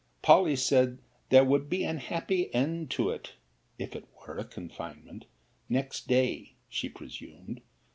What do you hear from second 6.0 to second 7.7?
day, she presumed.